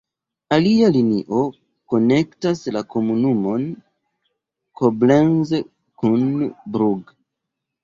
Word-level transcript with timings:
Alia 0.55 0.87
linio 0.95 1.41
konektas 1.93 2.63
la 2.79 2.83
komunumon 2.95 3.69
Koblenz 4.83 5.55
kun 5.69 6.27
Brugg. 6.79 7.17